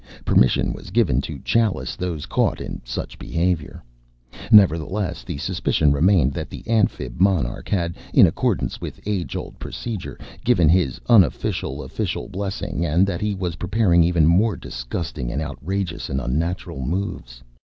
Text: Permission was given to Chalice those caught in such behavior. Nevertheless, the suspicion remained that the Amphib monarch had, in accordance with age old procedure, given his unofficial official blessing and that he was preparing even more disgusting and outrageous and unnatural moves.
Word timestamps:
Permission 0.25 0.73
was 0.73 0.89
given 0.89 1.21
to 1.21 1.37
Chalice 1.45 1.95
those 1.95 2.25
caught 2.25 2.59
in 2.59 2.81
such 2.83 3.19
behavior. 3.19 3.83
Nevertheless, 4.51 5.23
the 5.23 5.37
suspicion 5.37 5.91
remained 5.91 6.33
that 6.33 6.49
the 6.49 6.67
Amphib 6.67 7.19
monarch 7.21 7.69
had, 7.69 7.93
in 8.11 8.25
accordance 8.25 8.81
with 8.81 8.99
age 9.05 9.35
old 9.35 9.59
procedure, 9.59 10.17
given 10.43 10.69
his 10.69 10.99
unofficial 11.07 11.83
official 11.83 12.27
blessing 12.29 12.83
and 12.83 13.05
that 13.05 13.21
he 13.21 13.35
was 13.35 13.57
preparing 13.57 14.03
even 14.03 14.25
more 14.25 14.57
disgusting 14.57 15.31
and 15.31 15.39
outrageous 15.39 16.09
and 16.09 16.19
unnatural 16.19 16.83
moves. 16.83 17.43